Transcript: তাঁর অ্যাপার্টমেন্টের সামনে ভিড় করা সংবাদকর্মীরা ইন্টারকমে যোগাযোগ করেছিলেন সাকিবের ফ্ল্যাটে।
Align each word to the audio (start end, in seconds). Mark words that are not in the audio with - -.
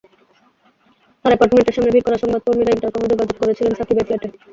তাঁর 1.25 1.31
অ্যাপার্টমেন্টের 1.31 1.75
সামনে 1.75 1.93
ভিড় 1.93 2.05
করা 2.05 2.21
সংবাদকর্মীরা 2.23 2.75
ইন্টারকমে 2.75 3.11
যোগাযোগ 3.13 3.35
করেছিলেন 3.41 3.73
সাকিবের 3.79 4.05
ফ্ল্যাটে। 4.07 4.27